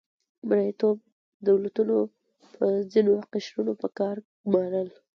مرئیتوب 0.47 0.97
دولتونو 1.47 1.95
به 2.57 2.67
ځینې 2.91 3.11
قشرونه 3.33 3.73
په 3.81 3.87
کار 3.97 4.15
ګمارل. 4.47 4.89